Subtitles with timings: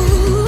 [0.00, 0.39] you.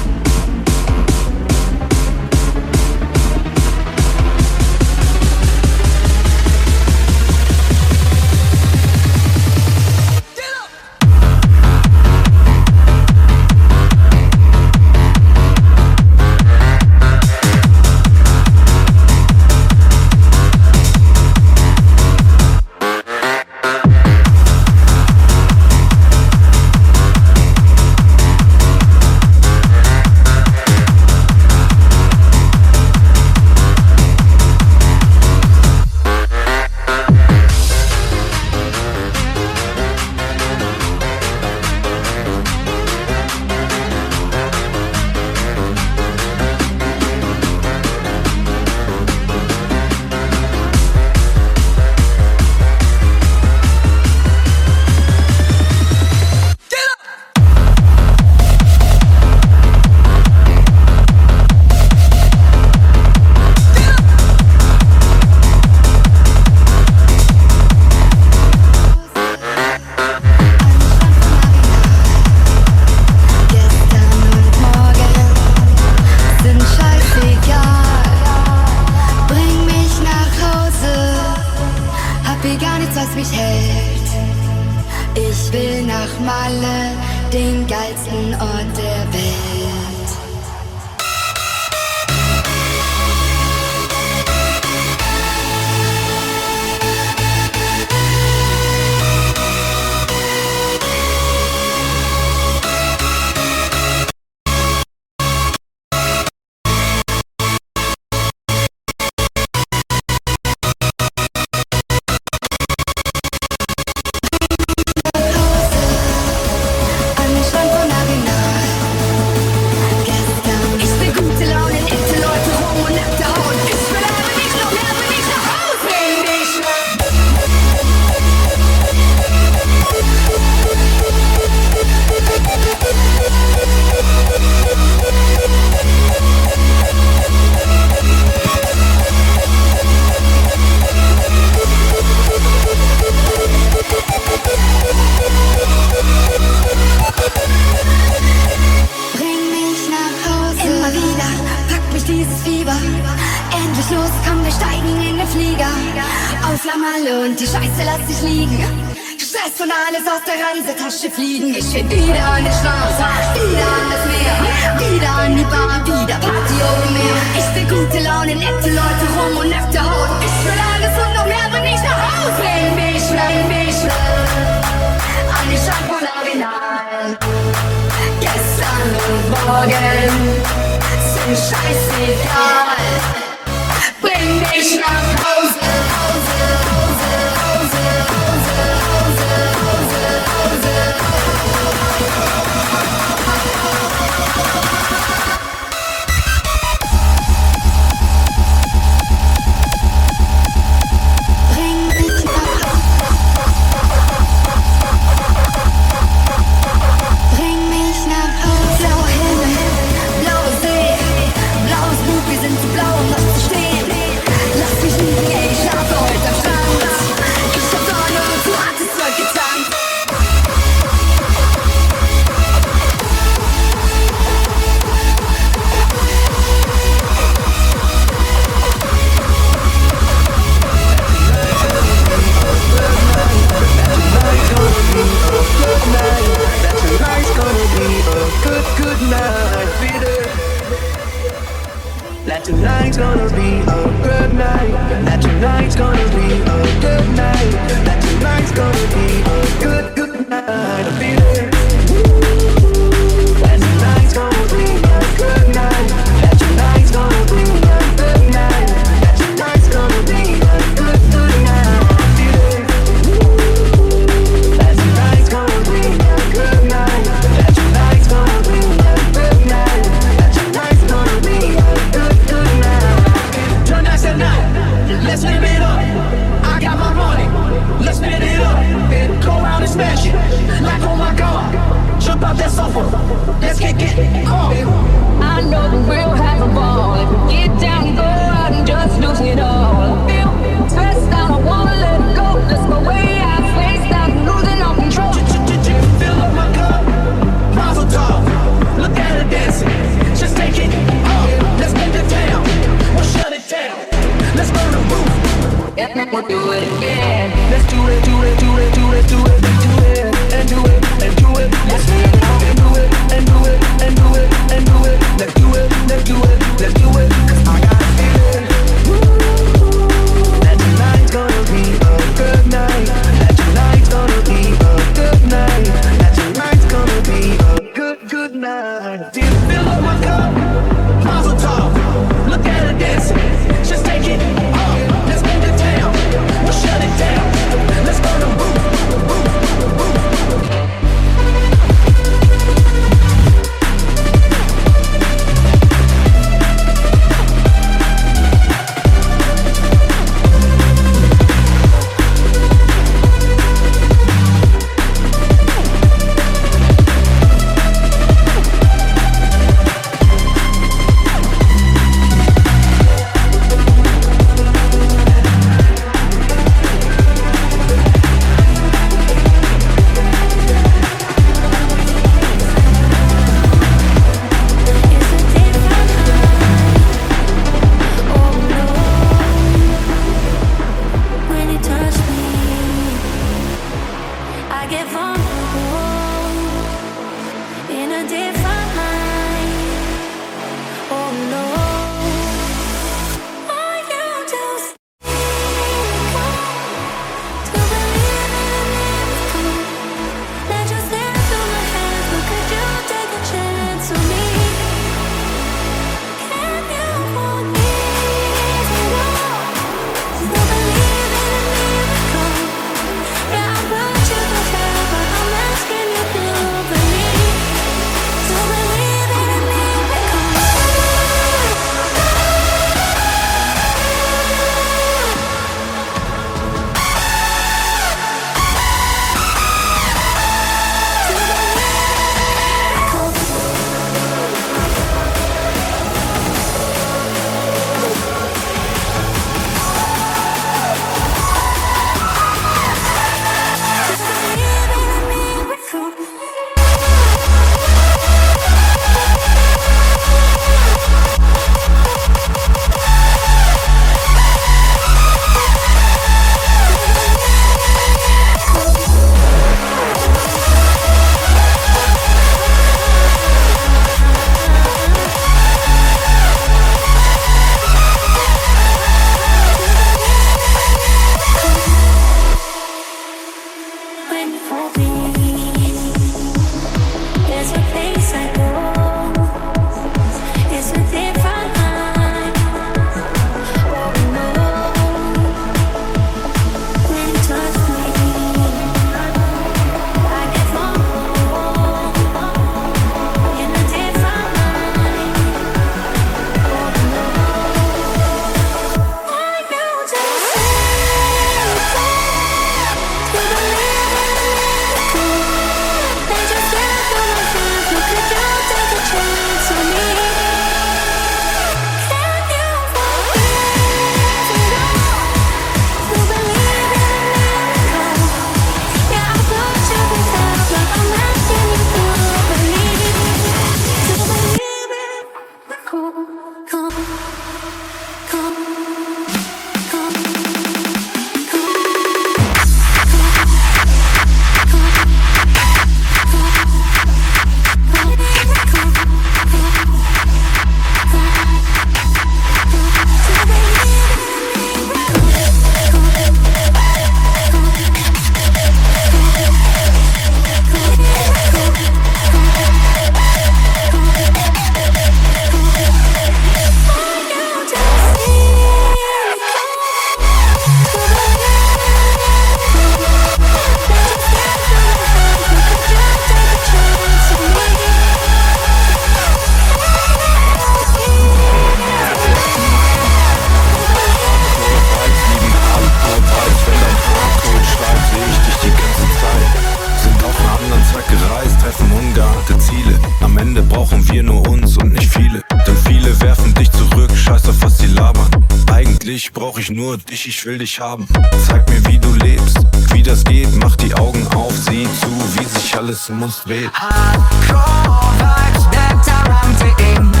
[589.71, 590.85] Nur dich, ich will dich haben.
[591.25, 592.37] Zeig mir, wie du lebst,
[592.73, 593.33] wie das geht.
[593.37, 596.51] Mach die Augen auf, sieh zu, wie sich alles um uns dreht.
[596.51, 600.00] Hardcore vibes that are emptying.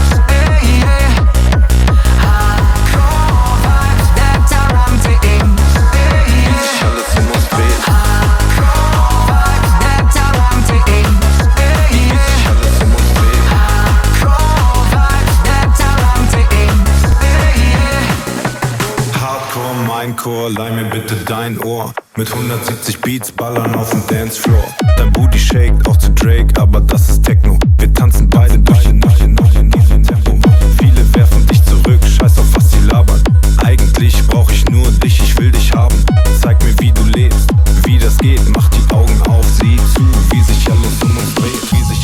[21.11, 21.93] Bitte dein Ohr.
[22.15, 24.63] Mit 170 Beats ballern auf dem Dancefloor.
[24.97, 27.57] Dein Booty shakt auch zu Drake, aber das ist Techno.
[27.77, 30.39] Wir tanzen beide durch die Nacht in diesem Tempo.
[30.77, 33.21] Viele werfen dich zurück, scheiß auf was sie labern.
[33.63, 35.95] Eigentlich brauch ich nur dich, ich will dich haben.
[36.41, 37.49] Zeig mir, wie du lebst,
[37.83, 38.41] wie das geht.
[38.49, 38.70] Mach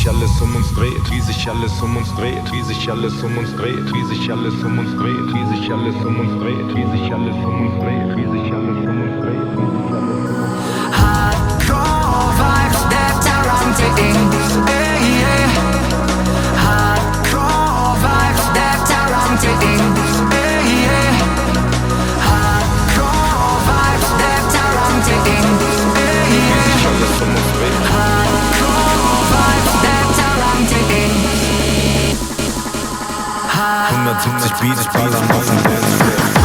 [0.08, 3.36] sich alles um uns dreht, wie sich alles um uns dreht, wie sich alles um
[3.36, 6.86] uns dreht, wie sich alles um uns dreht, wie sich alles um uns dreht, wie
[6.90, 9.48] sich alles um uns dreht, wie sich alles um uns dreht.
[10.96, 14.18] Hardcore vibes that are emptying.
[14.66, 15.48] Hey, yeah.
[16.64, 19.94] Hardcore vibes that are emptying.
[19.96, 20.17] Hey,
[34.08, 36.37] 170 Beats ballern auf dem Dancefloor.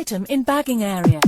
[0.00, 1.20] Item in bagging area.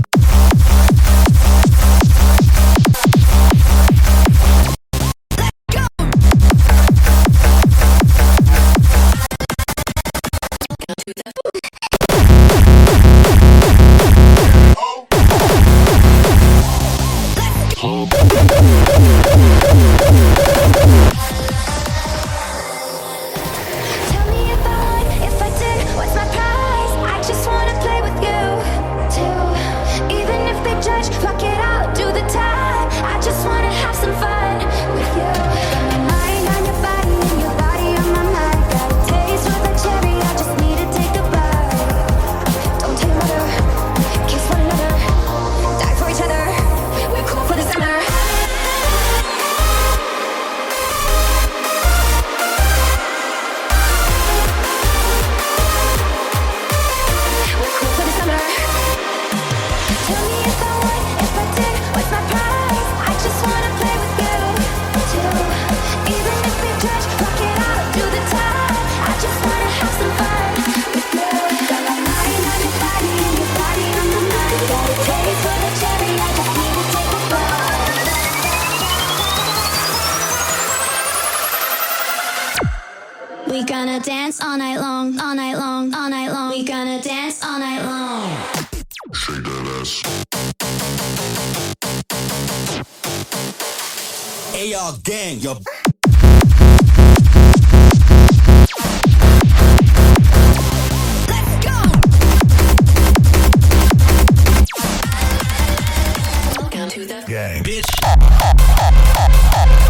[108.76, 109.81] Fuck, fuck, fuck.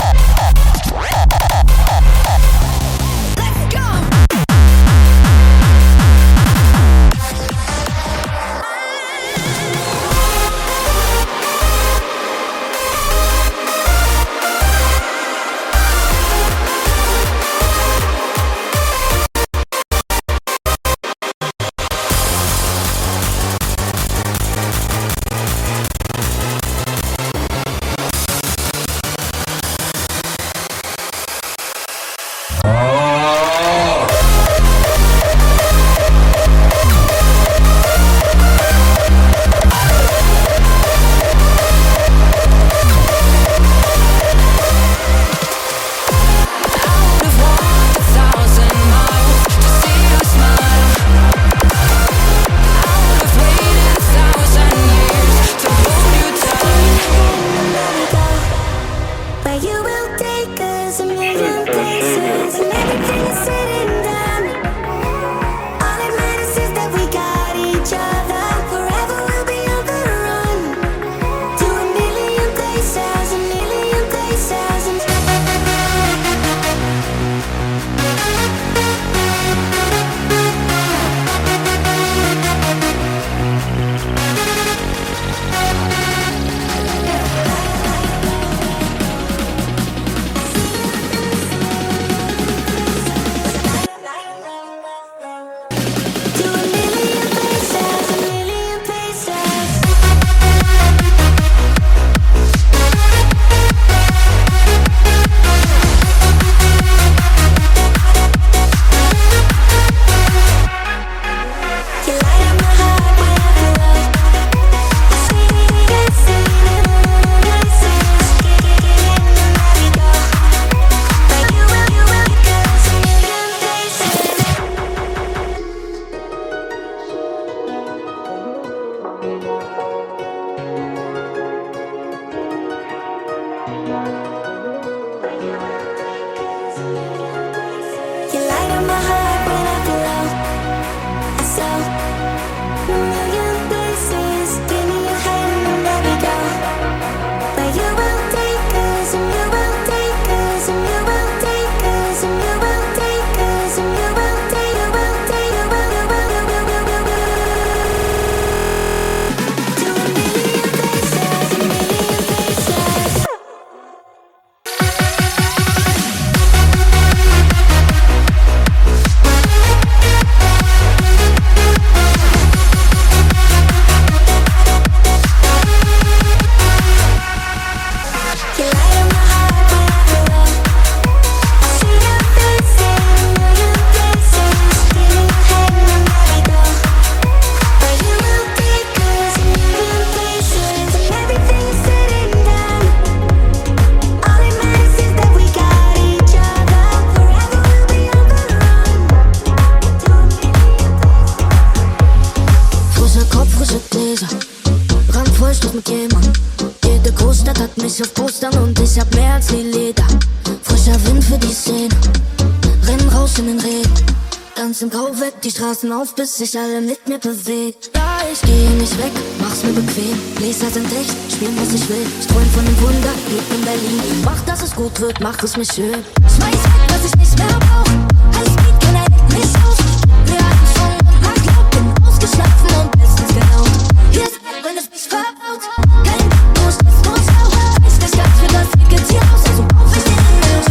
[215.82, 217.90] Herzen auf, bis sich alle mit mir bewegt.
[217.92, 219.10] Da ich gehe nicht weg,
[219.40, 220.16] mach's mir bequem.
[220.36, 222.06] Gläser sind echt, spielen was ich will.
[222.20, 224.00] Ich träum von dem Wunder, Glück in Berlin.
[224.24, 226.04] Mach, dass es gut wird, mach es mir schön.
[226.36, 227.92] Schmeiß weg, was ich nicht mehr brauch.
[228.38, 229.78] Alles geht, kein Ende, nicht aus.
[230.26, 233.64] Wir hatten schon nach Glaub, bin ausgeschlafen und bestens genau.
[234.12, 235.62] Hier ist, weg, wenn es mich verbaut.
[236.06, 236.24] Kein
[236.54, 237.74] Dusch, nur sauer.
[237.82, 239.42] Weiß nicht ganz, wie das Ticket hier aus.
[239.50, 240.62] Also auf ich den Himmel.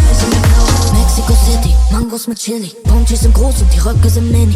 [0.95, 2.71] Mexico City, Mangos mit Chili.
[2.85, 4.55] Ponchis sind groß und die Röcke sind mini.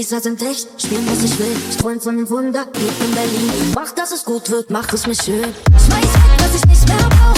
[0.00, 1.54] Leser sind echt, spielen was ich will.
[1.78, 3.52] Träum von einem Wunder, leb in Berlin.
[3.74, 5.52] Mach, dass es gut wird, mach es mir schön.
[5.76, 7.36] Schmeiß weg, was ich nicht mehr brauch.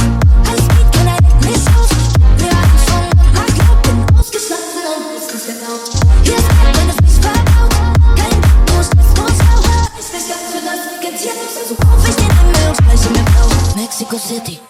[0.48, 1.90] Highspeed, keiner hält mich auf.
[2.38, 5.90] Wir hatten Song und mach laut, bin ausgeschlafen und ist nicht erlaubt.
[6.22, 6.46] Hier ist
[6.78, 7.74] wenn es mich verbaut.
[8.14, 8.38] Kein
[8.70, 9.58] nur Stress, nur Stau.
[9.98, 11.18] Ich bin ganz für das Ticket
[11.58, 13.82] also kauf ich den Himmel und spreche mir blau.
[13.82, 14.60] Mexico City,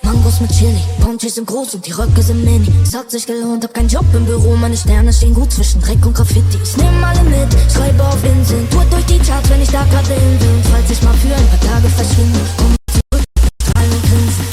[0.43, 0.81] mit Chili.
[1.01, 2.69] Bounties sind groß und die Röcke sind mini.
[2.83, 4.55] Es hat sich gelohnt, hab keinen Job im Büro.
[4.57, 6.59] Meine Sterne stehen gut zwischen Dreck und Graffiti.
[6.63, 8.69] Ich nehm alle mit, schreibe auf Inseln.
[8.71, 10.63] Tour durch die Charts, wenn ich da grad in bin.
[10.71, 13.25] Falls ich mal für ein paar Tage verschwinde, komm zurück,
[13.63, 14.47] strahlen und grinsen.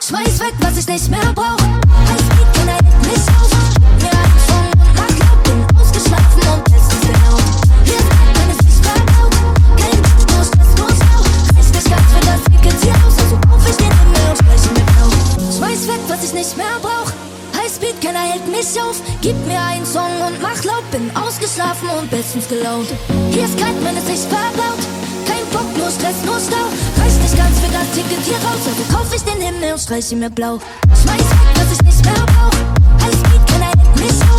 [0.00, 1.58] Schmeiß weg, was ich nicht mehr brauch.
[2.08, 3.65] Highspeed, keiner hält mich
[16.46, 17.10] nicht mehr brauch.
[17.58, 19.00] Highspeed, keiner hält mich auf.
[19.20, 22.88] Gib mir einen Song und mach laut, bin ausgeschlafen und bestens gelaunt.
[23.32, 24.82] Hier ist kalt, wenn es sich verbaut.
[25.26, 26.66] Kein Bock, nur Stress, nur Stau.
[27.02, 30.12] Reiß nicht ganz für das Ticket hier raus, also kauf ich den Himmel und streich
[30.12, 30.58] ihn mir blau.
[31.02, 33.04] Schmeiß weg, was ich nicht mehr brauch.
[33.04, 34.35] Highspeed, keiner hält mich auf.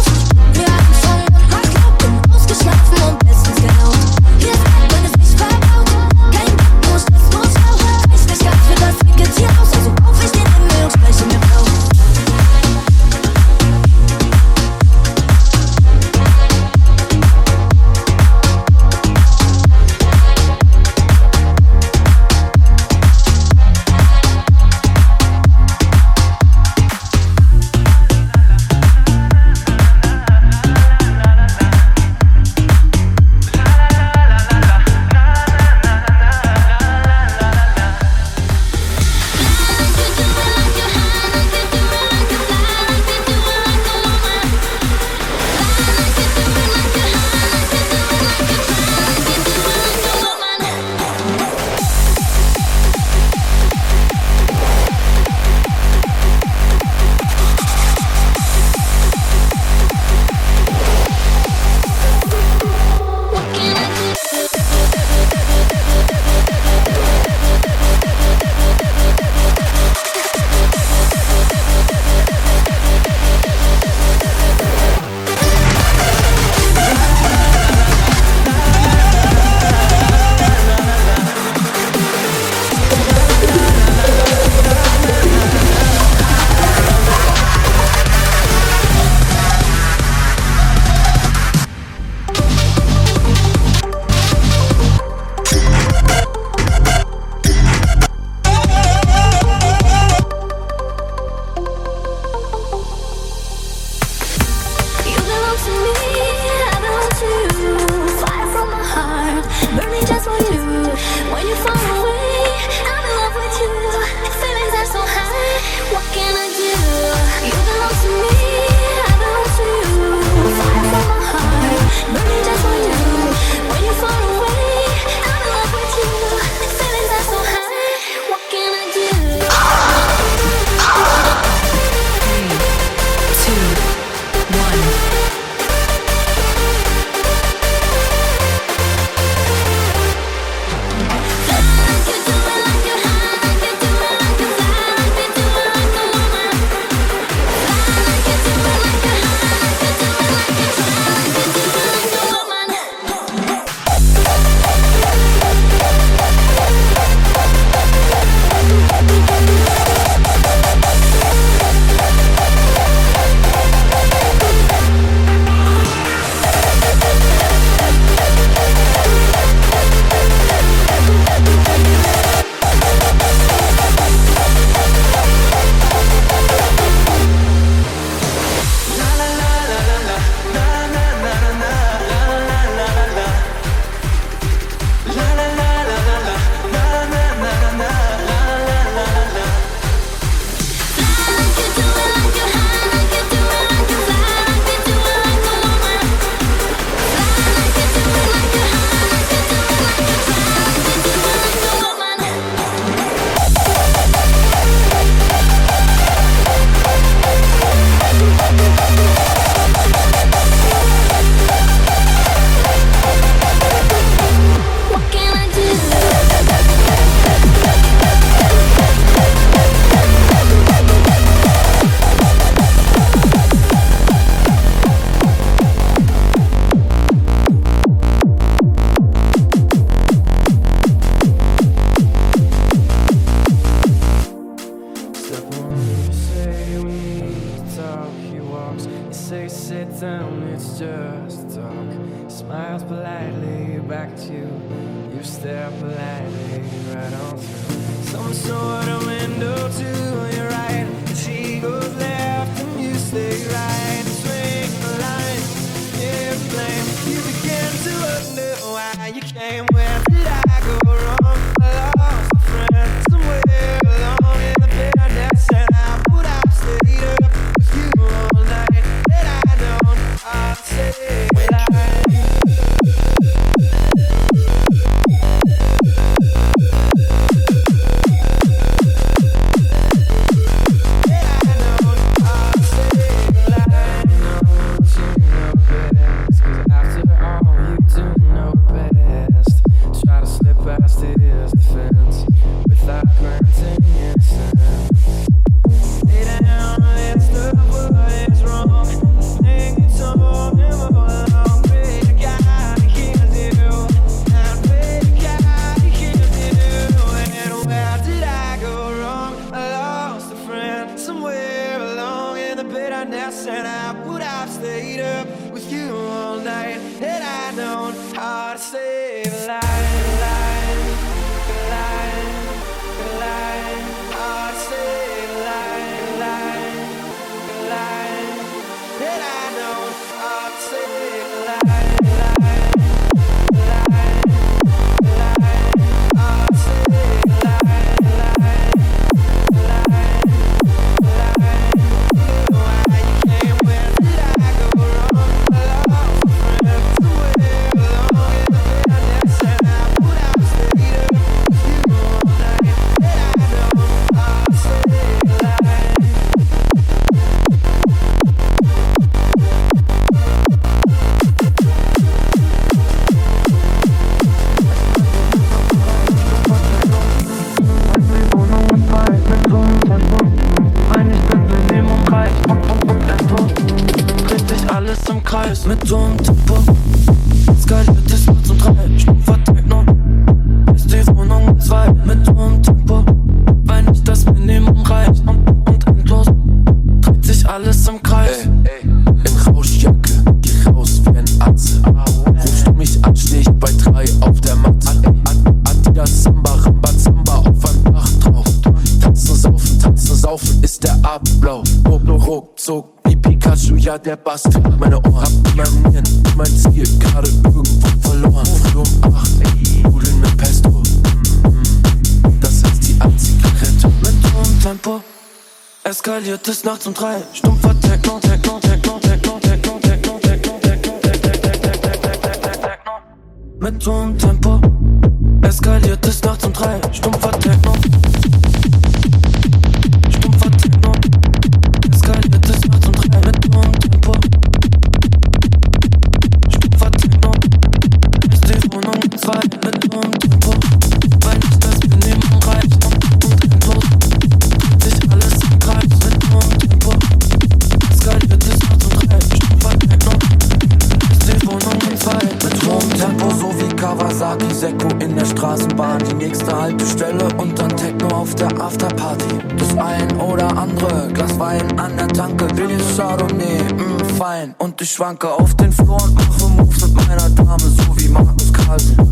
[464.87, 469.06] Ich schwanke auf den Floren, mache Moves mit meiner Dame, so wie Markus Carlsen.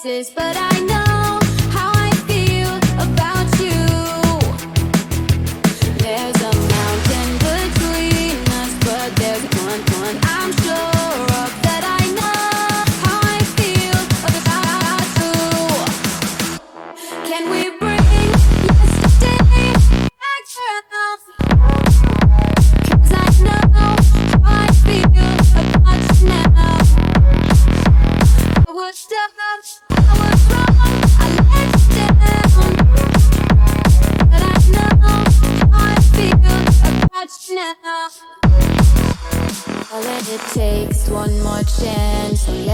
[0.00, 0.77] places, but I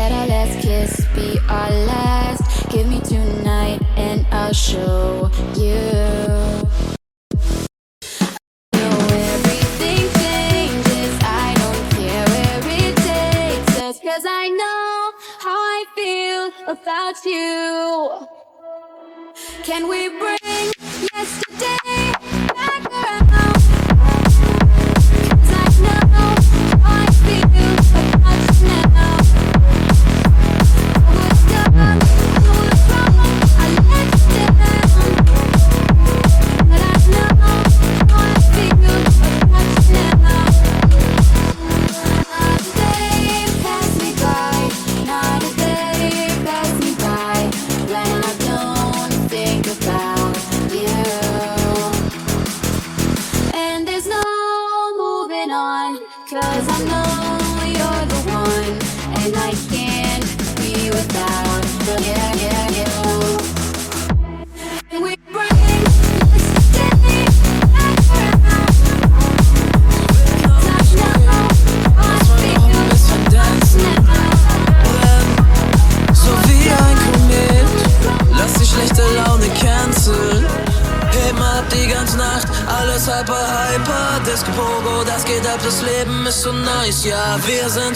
[0.04, 2.68] Let our last kiss be our last.
[2.68, 5.80] Give me tonight and I'll show you.
[14.26, 18.28] I know how I feel about you.
[19.64, 20.72] Can we bring
[21.14, 21.83] yesterday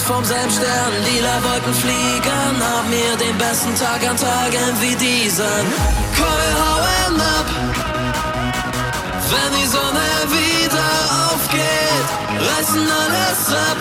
[0.09, 2.53] vom selben Stern, lila Wolken fliegen.
[2.69, 5.65] Haben wir den besten Tag an Tagen wie diesen.
[6.19, 7.49] Wir hauen ab,
[9.31, 10.91] wenn die Sonne wieder
[11.29, 12.09] aufgeht.
[12.49, 13.81] Reißen alles ab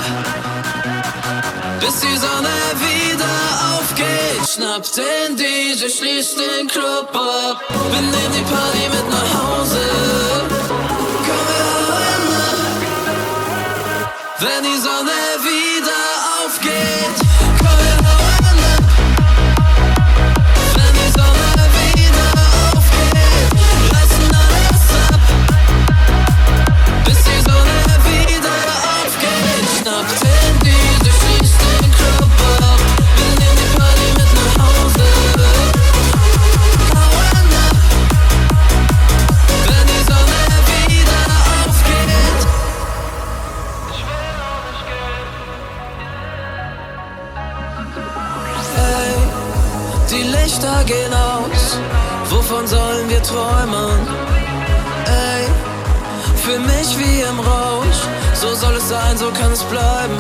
[1.79, 3.35] bis die Sonne wieder
[3.71, 4.49] aufgeht.
[4.53, 7.57] Schnappt den DJ, schließt den Club ab.
[7.91, 9.83] Wir nehmen die Party mit nach Hause.
[11.27, 12.59] Wir hauen ab,
[14.39, 16.06] wenn die Sonne wieder
[59.69, 60.17] bleiben.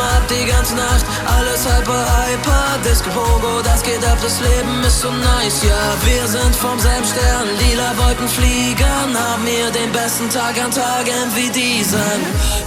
[0.00, 2.78] Ab die ganze Nacht, alles hyper, hyper.
[2.84, 5.82] Disco Pogo, das geht ab, das Leben ist so nice, ja.
[6.04, 9.14] Wir sind vom selben Stern, lila Wolken fliegen.
[9.14, 12.00] Haben wir den besten Tag an Tagen wie diesen.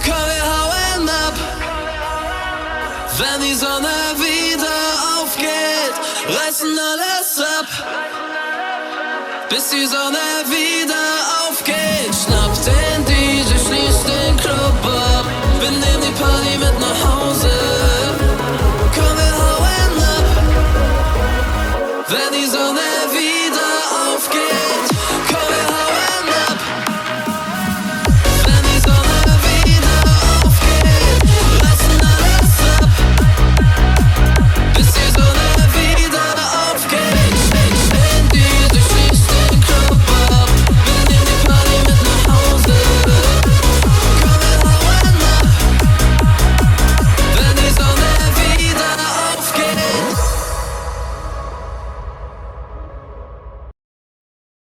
[0.04, 1.34] Komm, wir hauen ab,
[3.18, 4.78] wenn die Sonne wieder
[5.18, 5.94] aufgeht.
[6.28, 7.66] Reißen alles ab,
[9.48, 11.04] bis die Sonne wieder
[11.48, 12.14] aufgeht.
[12.14, 12.43] Schnappt